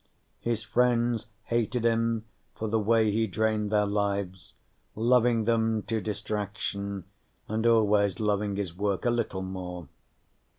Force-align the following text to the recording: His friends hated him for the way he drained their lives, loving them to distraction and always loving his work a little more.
His 0.39 0.63
friends 0.63 1.27
hated 1.43 1.83
him 1.85 2.25
for 2.55 2.67
the 2.67 2.79
way 2.79 3.11
he 3.11 3.27
drained 3.27 3.69
their 3.71 3.85
lives, 3.85 4.55
loving 4.95 5.43
them 5.45 5.83
to 5.83 6.01
distraction 6.01 7.03
and 7.47 7.67
always 7.67 8.19
loving 8.19 8.55
his 8.55 8.75
work 8.75 9.05
a 9.05 9.11
little 9.11 9.43
more. 9.43 9.89